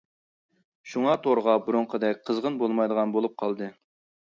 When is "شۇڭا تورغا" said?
0.93-1.59